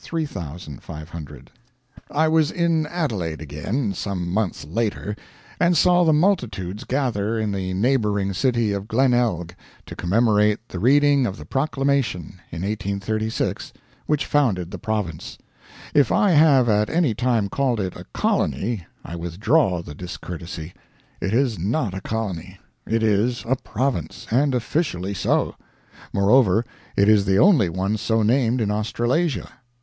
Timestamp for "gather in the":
6.85-7.75